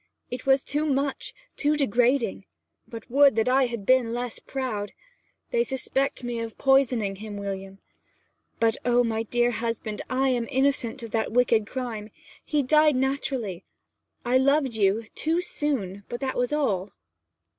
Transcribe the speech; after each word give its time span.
It 0.31 0.47
was 0.47 0.63
too 0.63 0.87
much, 0.87 1.31
too 1.55 1.75
degrading. 1.75 2.45
But 2.87 3.07
would 3.11 3.35
that 3.35 3.47
I 3.47 3.67
had 3.67 3.85
been 3.85 4.15
less 4.15 4.39
proud! 4.39 4.93
They 5.51 5.63
suspect 5.63 6.23
me 6.23 6.39
of 6.39 6.57
poisoning 6.57 7.17
him, 7.17 7.37
William! 7.37 7.77
But, 8.59 8.77
oh 8.83 9.03
my 9.03 9.21
dear 9.21 9.51
husband, 9.51 10.01
I 10.09 10.29
am 10.29 10.47
innocent 10.49 11.03
of 11.03 11.11
that 11.11 11.33
wicked 11.33 11.67
crime! 11.67 12.09
He 12.43 12.63
died 12.63 12.95
naturally. 12.95 13.63
I 14.25 14.39
loved 14.39 14.73
you 14.73 15.03
too 15.13 15.39
soon; 15.39 16.03
but 16.09 16.19
that 16.19 16.35
was 16.35 16.51
all!' 16.51 16.93